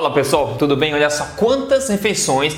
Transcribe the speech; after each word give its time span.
Fala 0.00 0.14
pessoal, 0.14 0.56
tudo 0.58 0.78
bem? 0.78 0.94
Olha 0.94 1.10
só 1.10 1.26
quantas 1.36 1.90
refeições 1.90 2.56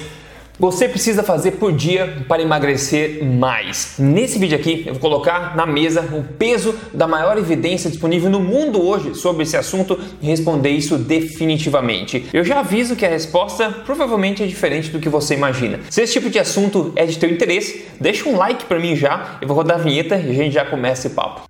você 0.61 0.87
precisa 0.89 1.25
fazer 1.25 1.51
por 1.53 1.73
dia 1.73 2.23
para 2.29 2.41
emagrecer 2.41 3.25
mais. 3.25 3.97
Nesse 3.99 4.39
vídeo 4.39 4.57
aqui 4.57 4.85
eu 4.87 4.93
vou 4.93 5.01
colocar 5.01 5.57
na 5.57 5.67
mesa 5.67 6.03
o 6.13 6.23
peso 6.23 6.73
da 6.95 7.09
maior 7.09 7.37
evidência 7.37 7.91
disponível 7.91 8.31
no 8.31 8.39
mundo 8.39 8.81
hoje 8.81 9.17
sobre 9.17 9.43
esse 9.43 9.57
assunto 9.57 9.99
e 10.23 10.27
responder 10.29 10.71
isso 10.71 10.97
definitivamente. 10.97 12.29
Eu 12.33 12.45
já 12.45 12.61
aviso 12.61 12.95
que 12.95 13.05
a 13.05 13.09
resposta 13.09 13.71
provavelmente 13.85 14.41
é 14.41 14.47
diferente 14.47 14.91
do 14.91 15.01
que 15.01 15.09
você 15.09 15.35
imagina. 15.35 15.81
Se 15.91 16.01
esse 16.01 16.13
tipo 16.13 16.31
de 16.31 16.39
assunto 16.39 16.93
é 16.95 17.05
de 17.07 17.19
teu 17.19 17.29
interesse, 17.29 17.87
deixa 17.99 18.29
um 18.29 18.37
like 18.37 18.67
para 18.67 18.79
mim 18.79 18.95
já, 18.95 19.39
eu 19.41 19.49
vou 19.49 19.57
rodar 19.57 19.81
a 19.81 19.83
vinheta 19.83 20.15
e 20.15 20.31
a 20.31 20.33
gente 20.33 20.53
já 20.53 20.65
começa 20.65 21.09
esse 21.09 21.17
papo. 21.17 21.43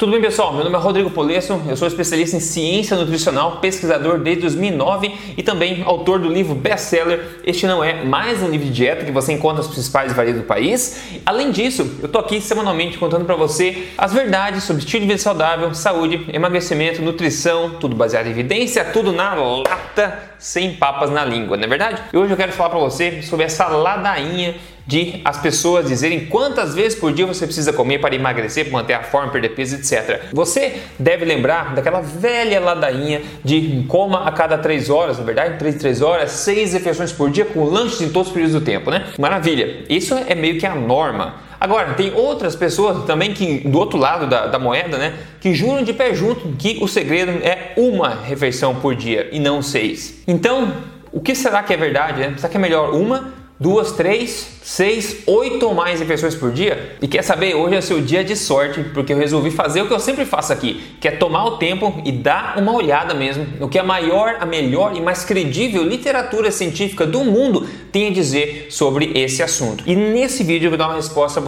Tudo 0.00 0.12
bem, 0.12 0.20
pessoal? 0.22 0.54
Meu 0.54 0.64
nome 0.64 0.74
é 0.74 0.78
Rodrigo 0.78 1.10
Polesso, 1.10 1.60
eu 1.68 1.76
sou 1.76 1.86
especialista 1.86 2.34
em 2.34 2.40
ciência 2.40 2.96
nutricional, 2.96 3.58
pesquisador 3.58 4.18
desde 4.18 4.40
2009 4.40 5.12
e 5.36 5.42
também 5.42 5.82
autor 5.84 6.18
do 6.18 6.26
livro 6.26 6.54
best-seller 6.54 7.40
Este 7.44 7.66
Não 7.66 7.84
É 7.84 8.02
Mais 8.02 8.42
um 8.42 8.48
Livro 8.48 8.66
de 8.66 8.72
Dieta 8.72 9.04
que 9.04 9.12
você 9.12 9.34
encontra 9.34 9.58
nas 9.58 9.66
principais 9.66 10.08
livrarias 10.08 10.38
do 10.38 10.44
país. 10.44 11.20
Além 11.26 11.50
disso, 11.50 11.98
eu 12.02 12.08
tô 12.08 12.18
aqui 12.18 12.40
semanalmente 12.40 12.96
contando 12.96 13.26
para 13.26 13.36
você 13.36 13.88
as 13.98 14.14
verdades 14.14 14.64
sobre 14.64 14.82
estilo 14.82 15.02
de 15.02 15.08
vida 15.08 15.20
saudável, 15.20 15.74
saúde, 15.74 16.24
emagrecimento, 16.32 17.02
nutrição, 17.02 17.72
tudo 17.78 17.94
baseado 17.94 18.26
em 18.26 18.30
evidência, 18.30 18.82
tudo 18.82 19.12
na 19.12 19.34
lata, 19.34 20.18
sem 20.38 20.76
papas 20.76 21.10
na 21.10 21.26
língua, 21.26 21.58
não 21.58 21.64
é 21.64 21.68
verdade? 21.68 22.02
E 22.10 22.16
hoje 22.16 22.32
eu 22.32 22.38
quero 22.38 22.52
falar 22.52 22.70
para 22.70 22.78
você 22.78 23.20
sobre 23.20 23.44
essa 23.44 23.68
ladainha 23.68 24.54
de 24.90 25.20
as 25.24 25.38
pessoas 25.38 25.86
dizerem 25.86 26.26
quantas 26.26 26.74
vezes 26.74 26.98
por 26.98 27.12
dia 27.12 27.24
você 27.24 27.46
precisa 27.46 27.72
comer 27.72 28.00
para 28.00 28.12
emagrecer, 28.12 28.64
para 28.64 28.72
manter 28.72 28.94
a 28.94 29.04
forma, 29.04 29.30
perder 29.30 29.50
peso, 29.50 29.76
etc. 29.76 30.22
Você 30.32 30.80
deve 30.98 31.24
lembrar 31.24 31.76
daquela 31.76 32.00
velha 32.00 32.58
ladainha 32.58 33.22
de 33.44 33.84
coma 33.86 34.26
a 34.26 34.32
cada 34.32 34.58
3 34.58 34.90
horas, 34.90 35.16
na 35.16 35.24
verdade, 35.24 35.58
3 35.58 35.76
3 35.76 36.02
horas, 36.02 36.32
6 36.32 36.72
refeições 36.72 37.12
por 37.12 37.30
dia 37.30 37.44
com 37.44 37.64
lanches 37.64 38.00
em 38.00 38.10
todos 38.10 38.28
os 38.28 38.34
períodos 38.34 38.58
do 38.58 38.64
tempo, 38.64 38.90
né? 38.90 39.06
Maravilha! 39.16 39.84
Isso 39.88 40.12
é 40.26 40.34
meio 40.34 40.58
que 40.58 40.66
a 40.66 40.74
norma. 40.74 41.36
Agora, 41.60 41.94
tem 41.94 42.12
outras 42.12 42.56
pessoas 42.56 43.04
também 43.04 43.32
que, 43.32 43.58
do 43.68 43.78
outro 43.78 43.96
lado 43.96 44.26
da, 44.26 44.46
da, 44.46 44.58
moeda, 44.58 44.98
né, 44.98 45.12
que 45.40 45.54
juram 45.54 45.84
de 45.84 45.92
pé 45.92 46.14
junto 46.14 46.56
que 46.56 46.78
o 46.82 46.88
segredo 46.88 47.32
é 47.44 47.74
uma 47.76 48.08
refeição 48.08 48.74
por 48.74 48.96
dia 48.96 49.28
e 49.30 49.38
não 49.38 49.62
seis. 49.62 50.22
Então, 50.26 50.72
o 51.12 51.20
que 51.20 51.34
será 51.34 51.62
que 51.62 51.72
é 51.72 51.76
verdade? 51.76 52.20
Né? 52.20 52.34
Será 52.36 52.48
que 52.48 52.56
é 52.56 52.60
melhor 52.60 52.94
uma, 52.94 53.39
duas, 53.60 53.92
três, 53.92 54.58
seis, 54.62 55.18
oito 55.26 55.66
ou 55.66 55.74
mais 55.74 56.00
refeições 56.00 56.34
por 56.34 56.50
dia? 56.50 56.96
E 57.02 57.06
quer 57.06 57.22
saber? 57.22 57.54
Hoje 57.54 57.74
é 57.74 57.80
seu 57.82 58.00
dia 58.00 58.24
de 58.24 58.34
sorte, 58.34 58.82
porque 58.94 59.12
eu 59.12 59.18
resolvi 59.18 59.50
fazer 59.50 59.82
o 59.82 59.86
que 59.86 59.92
eu 59.92 60.00
sempre 60.00 60.24
faço 60.24 60.50
aqui, 60.50 60.96
que 60.98 61.06
é 61.06 61.10
tomar 61.10 61.44
o 61.44 61.58
tempo 61.58 62.00
e 62.02 62.10
dar 62.10 62.56
uma 62.56 62.72
olhada 62.72 63.12
mesmo 63.12 63.46
no 63.60 63.68
que 63.68 63.78
a 63.78 63.82
maior, 63.82 64.38
a 64.40 64.46
melhor 64.46 64.96
e 64.96 65.00
mais 65.00 65.24
credível 65.24 65.82
literatura 65.82 66.50
científica 66.50 67.04
do 67.04 67.22
mundo 67.22 67.68
tem 67.92 68.08
a 68.08 68.10
dizer 68.10 68.68
sobre 68.70 69.12
esse 69.14 69.42
assunto. 69.42 69.84
E 69.86 69.94
nesse 69.94 70.42
vídeo 70.42 70.66
eu 70.66 70.70
vou 70.70 70.78
dar 70.78 70.86
uma 70.86 70.96
resposta 70.96 71.42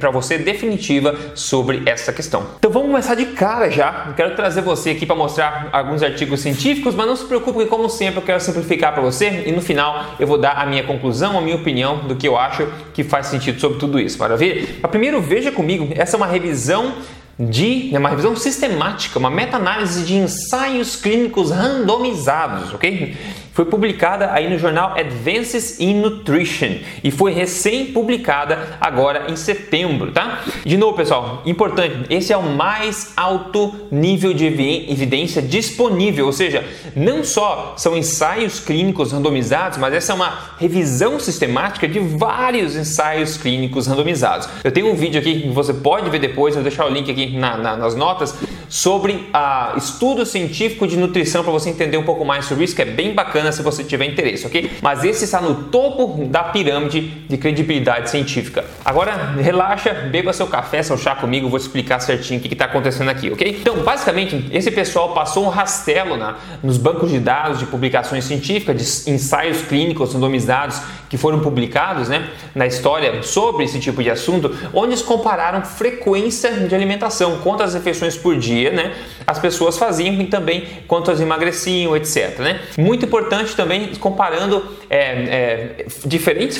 para 0.00 0.10
você, 0.10 0.38
definitiva 0.38 1.14
sobre 1.34 1.82
essa 1.84 2.14
questão. 2.14 2.46
Então 2.58 2.70
vamos 2.70 2.88
começar 2.88 3.14
de 3.14 3.26
cara 3.26 3.68
já. 3.70 4.06
Eu 4.08 4.14
quero 4.14 4.34
trazer 4.34 4.62
você 4.62 4.90
aqui 4.90 5.04
para 5.04 5.16
mostrar 5.16 5.68
alguns 5.72 6.02
artigos 6.02 6.40
científicos, 6.40 6.94
mas 6.94 7.06
não 7.06 7.16
se 7.16 7.26
preocupe, 7.26 7.66
como 7.66 7.90
sempre 7.90 8.20
eu 8.20 8.24
quero 8.24 8.40
simplificar 8.40 8.94
para 8.94 9.02
você 9.02 9.44
e 9.44 9.52
no 9.52 9.60
final 9.60 10.14
eu 10.18 10.26
vou 10.26 10.38
dar 10.38 10.52
a 10.52 10.64
minha 10.64 10.84
conclusão, 10.84 11.36
a 11.36 11.42
minha 11.42 11.57
opinião 11.58 12.06
do 12.06 12.16
que 12.16 12.26
eu 12.26 12.36
acho 12.36 12.66
que 12.94 13.04
faz 13.04 13.26
sentido 13.26 13.60
sobre 13.60 13.78
tudo 13.78 14.00
isso. 14.00 14.18
Maravilha? 14.18 14.68
Mas 14.80 14.90
primeiro 14.90 15.20
veja 15.20 15.52
comigo, 15.52 15.88
essa 15.94 16.16
é 16.16 16.18
uma 16.18 16.26
revisão 16.26 16.94
de 17.38 17.94
é 17.94 17.98
uma 17.98 18.08
revisão 18.08 18.34
sistemática, 18.34 19.18
uma 19.18 19.30
meta-análise 19.30 20.02
de 20.02 20.16
ensaios 20.16 20.96
clínicos 20.96 21.50
randomizados, 21.52 22.74
ok? 22.74 23.16
Foi 23.58 23.64
publicada 23.64 24.30
aí 24.32 24.48
no 24.48 24.56
jornal 24.56 24.94
Advances 24.96 25.80
in 25.80 25.94
Nutrition 25.94 26.76
e 27.02 27.10
foi 27.10 27.32
recém-publicada 27.32 28.78
agora 28.80 29.28
em 29.28 29.34
setembro, 29.34 30.12
tá? 30.12 30.44
De 30.64 30.76
novo, 30.76 30.96
pessoal, 30.96 31.42
importante, 31.44 32.06
esse 32.08 32.32
é 32.32 32.36
o 32.36 32.42
mais 32.44 33.12
alto 33.16 33.74
nível 33.90 34.32
de 34.32 34.46
evidência 34.46 35.42
disponível, 35.42 36.26
ou 36.26 36.32
seja, 36.32 36.64
não 36.94 37.24
só 37.24 37.74
são 37.76 37.96
ensaios 37.96 38.60
clínicos 38.60 39.10
randomizados, 39.10 39.76
mas 39.76 39.92
essa 39.92 40.12
é 40.12 40.14
uma 40.14 40.38
revisão 40.60 41.18
sistemática 41.18 41.88
de 41.88 41.98
vários 41.98 42.76
ensaios 42.76 43.36
clínicos 43.36 43.88
randomizados. 43.88 44.48
Eu 44.62 44.70
tenho 44.70 44.88
um 44.88 44.94
vídeo 44.94 45.20
aqui 45.20 45.40
que 45.40 45.48
você 45.48 45.74
pode 45.74 46.08
ver 46.10 46.20
depois, 46.20 46.54
eu 46.54 46.62
vou 46.62 46.70
deixar 46.70 46.86
o 46.86 46.90
link 46.90 47.10
aqui 47.10 47.36
na, 47.36 47.56
na, 47.56 47.76
nas 47.76 47.96
notas, 47.96 48.36
sobre 48.68 49.28
a 49.32 49.74
estudo 49.76 50.24
científico 50.26 50.86
de 50.86 50.96
nutrição 50.96 51.42
para 51.42 51.50
você 51.52 51.70
entender 51.70 51.96
um 51.96 52.04
pouco 52.04 52.24
mais 52.24 52.44
sobre 52.44 52.64
isso, 52.64 52.76
que 52.76 52.82
é 52.82 52.84
bem 52.84 53.14
bacana 53.14 53.47
se 53.52 53.62
você 53.62 53.84
tiver 53.84 54.06
interesse, 54.06 54.46
ok? 54.46 54.70
Mas 54.82 55.04
esse 55.04 55.24
está 55.24 55.40
no 55.40 55.64
topo 55.64 56.24
da 56.26 56.44
pirâmide 56.44 57.00
de 57.00 57.36
credibilidade 57.36 58.10
científica. 58.10 58.64
Agora, 58.84 59.34
relaxa, 59.36 59.92
beba 59.92 60.32
seu 60.32 60.46
café, 60.46 60.82
seu 60.82 60.96
chá 60.96 61.14
comigo, 61.14 61.48
vou 61.48 61.58
explicar 61.58 62.00
certinho 62.00 62.40
o 62.40 62.42
que 62.42 62.52
está 62.52 62.66
acontecendo 62.66 63.08
aqui, 63.08 63.30
ok? 63.30 63.58
Então, 63.60 63.76
basicamente, 63.78 64.48
esse 64.52 64.70
pessoal 64.70 65.12
passou 65.14 65.44
um 65.44 65.48
rastelo 65.48 66.16
na, 66.16 66.36
nos 66.62 66.76
bancos 66.76 67.10
de 67.10 67.18
dados 67.18 67.58
de 67.58 67.66
publicações 67.66 68.24
científicas, 68.24 69.04
de 69.04 69.10
ensaios 69.10 69.62
clínicos 69.62 70.14
randomizados 70.14 70.80
que 71.08 71.16
foram 71.16 71.40
publicados 71.40 72.08
né, 72.08 72.28
na 72.54 72.66
história 72.66 73.22
sobre 73.22 73.64
esse 73.64 73.80
tipo 73.80 74.02
de 74.02 74.10
assunto, 74.10 74.54
onde 74.74 74.88
eles 74.88 75.02
compararam 75.02 75.62
frequência 75.62 76.50
de 76.52 76.74
alimentação, 76.74 77.38
quantas 77.38 77.74
refeições 77.74 78.16
por 78.16 78.36
dia 78.36 78.70
né, 78.70 78.94
as 79.28 79.38
pessoas 79.38 79.76
faziam 79.76 80.14
e 80.14 80.26
também 80.26 80.64
quantas 80.86 81.20
emagreciam, 81.20 81.94
etc. 81.94 82.38
Né? 82.38 82.60
Muito 82.78 83.04
importante 83.04 83.54
também 83.54 83.94
comparando 83.96 84.64
é, 84.88 84.96
é, 84.98 85.86
diferentes 86.06 86.58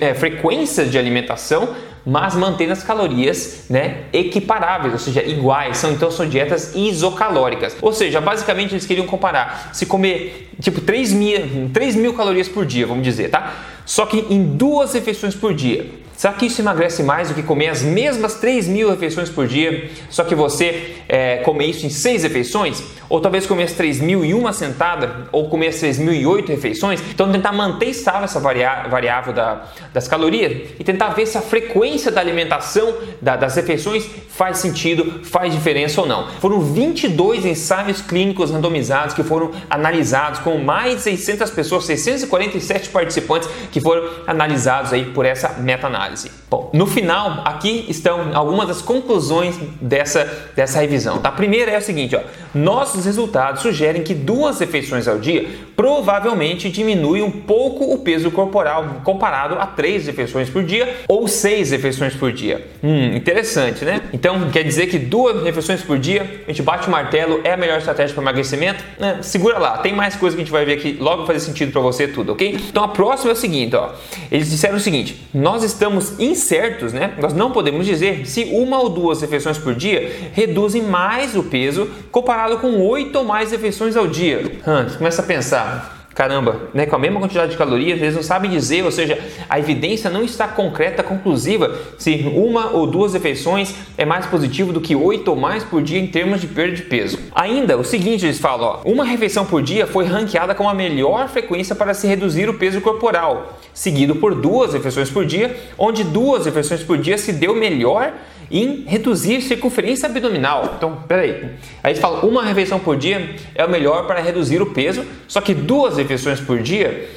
é, 0.00 0.14
frequências 0.14 0.90
de 0.90 0.98
alimentação 0.98 1.76
mas 2.06 2.34
mantendo 2.34 2.72
as 2.72 2.82
calorias 2.82 3.66
né, 3.68 4.04
equiparáveis, 4.14 4.94
ou 4.94 4.98
seja, 4.98 5.22
iguais. 5.22 5.76
São, 5.76 5.92
então 5.92 6.10
são 6.10 6.26
dietas 6.26 6.74
isocalóricas. 6.74 7.76
Ou 7.82 7.92
seja, 7.92 8.18
basicamente 8.18 8.72
eles 8.72 8.86
queriam 8.86 9.06
comparar 9.06 9.74
se 9.74 9.84
comer 9.84 10.48
tipo 10.58 10.80
3 10.80 11.12
mil, 11.12 11.70
3 11.70 11.96
mil 11.96 12.14
calorias 12.14 12.48
por 12.48 12.64
dia, 12.64 12.86
vamos 12.86 13.04
dizer, 13.04 13.28
tá? 13.28 13.52
Só 13.84 14.06
que 14.06 14.24
em 14.30 14.42
duas 14.56 14.94
refeições 14.94 15.34
por 15.34 15.52
dia. 15.52 15.84
Será 16.18 16.32
que 16.32 16.46
isso 16.46 16.60
emagrece 16.60 17.00
mais 17.00 17.28
do 17.28 17.34
que 17.34 17.44
comer 17.44 17.68
as 17.68 17.80
mesmas 17.80 18.34
3 18.34 18.66
mil 18.66 18.90
refeições 18.90 19.30
por 19.30 19.46
dia, 19.46 19.88
só 20.10 20.24
que 20.24 20.34
você 20.34 20.96
é, 21.08 21.36
comer 21.44 21.66
isso 21.66 21.86
em 21.86 21.90
6 21.90 22.24
refeições? 22.24 22.82
Ou 23.08 23.20
talvez 23.20 23.46
comer 23.46 23.62
as 23.62 23.72
3 23.74 24.00
mil 24.00 24.24
em 24.24 24.34
uma 24.34 24.52
sentada, 24.52 25.28
ou 25.30 25.48
comer 25.48 25.68
as 25.68 25.76
3 25.76 25.96
mil 26.00 26.12
em 26.12 26.26
8 26.26 26.50
refeições? 26.50 27.00
Então 27.08 27.30
tentar 27.30 27.52
manter 27.52 27.90
estável 27.90 28.24
essa 28.24 28.40
variável 28.40 29.32
da, 29.32 29.62
das 29.94 30.08
calorias 30.08 30.70
e 30.80 30.82
tentar 30.82 31.10
ver 31.10 31.24
se 31.24 31.38
a 31.38 31.40
frequência 31.40 32.10
da 32.10 32.20
alimentação 32.20 32.96
da, 33.22 33.36
das 33.36 33.54
refeições 33.54 34.04
faz 34.28 34.58
sentido, 34.58 35.24
faz 35.24 35.52
diferença 35.54 36.00
ou 36.00 36.06
não. 36.06 36.26
Foram 36.40 36.60
22 36.60 37.46
ensaios 37.46 38.02
clínicos 38.02 38.50
randomizados 38.50 39.14
que 39.14 39.22
foram 39.22 39.52
analisados 39.70 40.40
com 40.40 40.58
mais 40.58 40.96
de 40.96 41.02
600 41.02 41.48
pessoas, 41.52 41.84
647 41.84 42.88
participantes 42.88 43.48
que 43.70 43.80
foram 43.80 44.02
analisados 44.26 44.92
aí 44.92 45.04
por 45.04 45.24
essa 45.24 45.50
meta-análise 45.60 46.07
análise. 46.08 46.30
Bom, 46.50 46.70
no 46.72 46.86
final, 46.86 47.42
aqui 47.44 47.84
estão 47.88 48.30
algumas 48.34 48.68
das 48.68 48.80
conclusões 48.80 49.56
dessa, 49.80 50.24
dessa 50.56 50.80
revisão. 50.80 51.20
A 51.22 51.30
primeira 51.30 51.70
é 51.70 51.76
a 51.76 51.80
seguinte: 51.80 52.16
ó, 52.16 52.20
nossos 52.54 53.04
resultados 53.04 53.62
sugerem 53.62 54.02
que 54.02 54.14
duas 54.14 54.58
refeições 54.58 55.06
ao 55.06 55.18
dia 55.18 55.46
provavelmente 55.76 56.70
diminuem 56.70 57.22
um 57.22 57.30
pouco 57.30 57.92
o 57.92 57.98
peso 57.98 58.30
corporal 58.30 59.02
comparado 59.04 59.56
a 59.56 59.66
três 59.66 60.06
refeições 60.06 60.48
por 60.48 60.64
dia 60.64 60.96
ou 61.06 61.28
seis 61.28 61.70
refeições 61.70 62.14
por 62.14 62.32
dia. 62.32 62.66
Hum, 62.82 63.14
interessante, 63.14 63.84
né? 63.84 64.02
Então 64.12 64.50
quer 64.50 64.64
dizer 64.64 64.86
que 64.86 64.98
duas 64.98 65.44
refeições 65.44 65.82
por 65.82 65.98
dia, 65.98 66.42
a 66.46 66.50
gente 66.50 66.62
bate 66.62 66.88
o 66.88 66.90
martelo, 66.90 67.40
é 67.44 67.52
a 67.52 67.56
melhor 67.56 67.78
estratégia 67.78 68.14
para 68.14 68.22
emagrecimento? 68.22 68.82
É, 68.98 69.22
segura 69.22 69.58
lá, 69.58 69.78
tem 69.78 69.94
mais 69.94 70.16
coisa 70.16 70.34
que 70.34 70.42
a 70.42 70.44
gente 70.44 70.52
vai 70.52 70.64
ver 70.64 70.74
aqui 70.74 70.96
logo 70.98 71.26
fazer 71.26 71.40
sentido 71.40 71.72
para 71.72 71.80
você 71.80 72.08
tudo, 72.08 72.32
ok? 72.32 72.58
Então 72.68 72.82
a 72.82 72.88
próxima 72.88 73.30
é 73.30 73.34
o 73.34 73.36
seguinte: 73.36 73.76
ó, 73.76 73.90
eles 74.30 74.50
disseram 74.50 74.76
o 74.76 74.80
seguinte: 74.80 75.28
nós 75.32 75.62
estamos 75.62 75.97
estamos 75.98 76.20
incertos, 76.20 76.92
né? 76.92 77.14
Nós 77.18 77.34
não 77.34 77.50
podemos 77.50 77.84
dizer 77.84 78.26
se 78.26 78.44
uma 78.44 78.80
ou 78.80 78.88
duas 78.88 79.20
refeições 79.20 79.58
por 79.58 79.74
dia 79.74 80.30
reduzem 80.32 80.82
mais 80.82 81.36
o 81.36 81.42
peso 81.42 81.90
comparado 82.10 82.58
com 82.58 82.80
oito 82.86 83.18
ou 83.18 83.24
mais 83.24 83.50
refeições 83.50 83.96
ao 83.96 84.06
dia. 84.06 84.60
Antes, 84.66 84.96
começa 84.96 85.22
a 85.22 85.24
pensar. 85.24 85.97
Caramba, 86.18 86.62
né, 86.74 86.84
com 86.84 86.96
a 86.96 86.98
mesma 86.98 87.20
quantidade 87.20 87.52
de 87.52 87.56
calorias, 87.56 88.02
eles 88.02 88.16
não 88.16 88.24
sabem 88.24 88.50
dizer, 88.50 88.84
ou 88.84 88.90
seja, 88.90 89.16
a 89.48 89.56
evidência 89.56 90.10
não 90.10 90.24
está 90.24 90.48
concreta, 90.48 91.00
conclusiva, 91.00 91.78
se 91.96 92.28
uma 92.34 92.72
ou 92.72 92.88
duas 92.88 93.12
refeições 93.12 93.72
é 93.96 94.04
mais 94.04 94.26
positivo 94.26 94.72
do 94.72 94.80
que 94.80 94.96
oito 94.96 95.28
ou 95.28 95.36
mais 95.36 95.62
por 95.62 95.80
dia 95.80 96.00
em 96.00 96.08
termos 96.08 96.40
de 96.40 96.48
perda 96.48 96.74
de 96.74 96.82
peso. 96.82 97.20
Ainda, 97.32 97.78
o 97.78 97.84
seguinte 97.84 98.26
eles 98.26 98.40
falam, 98.40 98.80
ó, 98.84 98.90
uma 98.90 99.04
refeição 99.04 99.46
por 99.46 99.62
dia 99.62 99.86
foi 99.86 100.06
ranqueada 100.06 100.56
como 100.56 100.68
a 100.68 100.74
melhor 100.74 101.28
frequência 101.28 101.72
para 101.76 101.94
se 101.94 102.08
reduzir 102.08 102.48
o 102.48 102.54
peso 102.54 102.80
corporal, 102.80 103.56
seguido 103.72 104.16
por 104.16 104.34
duas 104.34 104.72
refeições 104.72 105.08
por 105.08 105.24
dia, 105.24 105.56
onde 105.78 106.02
duas 106.02 106.46
refeições 106.46 106.82
por 106.82 106.98
dia 106.98 107.16
se 107.16 107.32
deu 107.32 107.54
melhor 107.54 108.12
em 108.50 108.84
reduzir 108.86 109.40
circunferência 109.42 110.08
abdominal. 110.08 110.74
Então, 110.76 111.02
peraí. 111.06 111.50
Aí 111.82 111.92
gente 111.92 112.00
fala 112.00 112.24
uma 112.24 112.44
refeição 112.44 112.78
por 112.78 112.96
dia 112.96 113.36
é 113.54 113.64
o 113.64 113.70
melhor 113.70 114.06
para 114.06 114.20
reduzir 114.20 114.62
o 114.62 114.66
peso, 114.66 115.04
só 115.26 115.40
que 115.40 115.54
duas 115.54 115.96
refeições 115.96 116.40
por 116.40 116.58
dia 116.60 117.08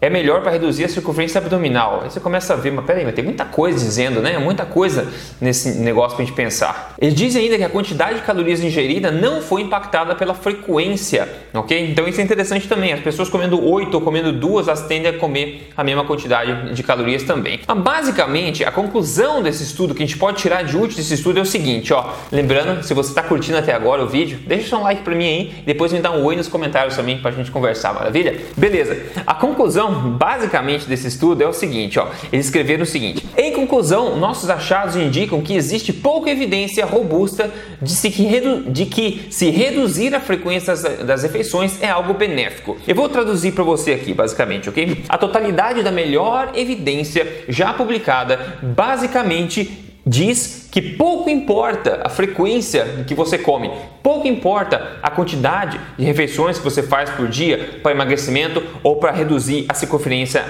é 0.00 0.10
melhor 0.10 0.42
para 0.42 0.52
reduzir 0.52 0.84
a 0.84 0.88
circunferência 0.88 1.40
abdominal. 1.40 2.00
Aí 2.02 2.10
você 2.10 2.20
começa 2.20 2.52
a 2.52 2.56
ver, 2.56 2.70
mas 2.70 2.84
peraí, 2.84 3.04
mas 3.04 3.14
tem 3.14 3.24
muita 3.24 3.44
coisa 3.44 3.78
dizendo, 3.78 4.20
né? 4.20 4.38
Muita 4.38 4.66
coisa 4.66 5.08
nesse 5.40 5.78
negócio 5.78 6.16
para 6.16 6.24
a 6.24 6.26
gente 6.26 6.36
pensar. 6.36 6.94
Eles 7.00 7.14
dizem 7.14 7.44
ainda 7.44 7.56
que 7.56 7.64
a 7.64 7.68
quantidade 7.68 8.16
de 8.16 8.24
calorias 8.24 8.60
ingerida 8.60 9.10
não 9.10 9.40
foi 9.40 9.62
impactada 9.62 10.14
pela 10.14 10.34
frequência, 10.34 11.28
ok? 11.54 11.90
Então 11.90 12.06
isso 12.06 12.20
é 12.20 12.24
interessante 12.24 12.68
também. 12.68 12.92
As 12.92 13.00
pessoas 13.00 13.28
comendo 13.28 13.62
8 13.64 13.94
ou 13.94 14.00
comendo 14.00 14.32
duas, 14.32 14.68
elas 14.68 14.82
tendem 14.82 15.10
a 15.10 15.18
comer 15.18 15.70
a 15.76 15.82
mesma 15.82 16.04
quantidade 16.04 16.74
de 16.74 16.82
calorias 16.82 17.22
também. 17.22 17.60
Mas 17.66 17.78
basicamente, 17.78 18.64
a 18.64 18.70
conclusão 18.70 19.42
desse 19.42 19.62
estudo 19.62 19.94
que 19.94 20.02
a 20.02 20.06
gente 20.06 20.18
pode 20.18 20.38
tirar 20.38 20.62
de 20.62 20.76
útil 20.76 20.96
desse 20.98 21.14
estudo 21.14 21.38
é 21.38 21.42
o 21.42 21.46
seguinte, 21.46 21.92
ó. 21.92 22.12
Lembrando, 22.30 22.82
se 22.82 22.92
você 22.92 23.10
está 23.10 23.22
curtindo 23.22 23.58
até 23.58 23.72
agora 23.72 24.02
o 24.02 24.06
vídeo, 24.06 24.38
deixa 24.46 24.68
seu 24.68 24.80
like 24.80 25.02
para 25.02 25.14
mim 25.14 25.24
aí, 25.24 25.54
depois 25.64 25.92
me 25.92 26.00
dá 26.00 26.10
um 26.10 26.22
oi 26.24 26.36
nos 26.36 26.48
comentários 26.48 26.94
também 26.96 27.18
para 27.18 27.30
a 27.30 27.34
gente 27.34 27.50
conversar, 27.50 27.94
maravilha? 27.94 28.36
Beleza. 28.56 28.96
A 29.26 29.34
conclusão 29.34 29.85
conclusão, 29.86 30.10
basicamente, 30.12 30.86
desse 30.86 31.08
estudo 31.08 31.42
é 31.42 31.46
o 31.46 31.52
seguinte: 31.52 31.98
ó, 31.98 32.08
eles 32.32 32.46
escreveram 32.46 32.82
o 32.82 32.86
seguinte: 32.86 33.26
em 33.36 33.52
conclusão, 33.52 34.16
nossos 34.16 34.50
achados 34.50 34.96
indicam 34.96 35.40
que 35.40 35.54
existe 35.54 35.92
pouca 35.92 36.30
evidência 36.30 36.84
robusta 36.84 37.50
de, 37.80 37.92
se 37.92 38.10
que, 38.10 38.26
de 38.68 38.86
que 38.86 39.26
se 39.30 39.50
reduzir 39.50 40.14
a 40.14 40.20
frequência 40.20 40.74
das, 40.74 40.98
das 40.98 41.22
refeições 41.22 41.82
é 41.82 41.88
algo 41.88 42.14
benéfico. 42.14 42.76
Eu 42.86 42.94
vou 42.94 43.08
traduzir 43.08 43.52
para 43.52 43.64
você 43.64 43.92
aqui, 43.92 44.12
basicamente, 44.12 44.68
ok? 44.68 45.04
A 45.08 45.18
totalidade 45.18 45.82
da 45.82 45.92
melhor 45.92 46.52
evidência 46.54 47.44
já 47.48 47.72
publicada 47.72 48.58
basicamente 48.62 49.85
diz 50.06 50.68
que 50.70 50.80
pouco 50.80 51.28
importa 51.28 52.02
a 52.04 52.08
frequência 52.08 53.04
que 53.06 53.14
você 53.14 53.38
come, 53.38 53.70
pouco 54.02 54.28
importa 54.28 54.98
a 55.02 55.10
quantidade 55.10 55.80
de 55.98 56.04
refeições 56.04 56.58
que 56.58 56.64
você 56.64 56.82
faz 56.82 57.10
por 57.10 57.28
dia 57.28 57.80
para 57.82 57.90
emagrecimento 57.90 58.62
ou 58.82 58.96
para 58.96 59.10
reduzir 59.10 59.64
a 59.68 59.74
circunferência 59.74 60.44